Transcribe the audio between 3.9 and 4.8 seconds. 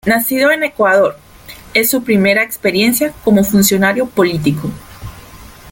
político.